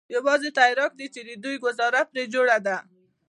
[0.15, 2.77] يوازې ترياک دي چې د دوى گوزاره پرې جوړه ده.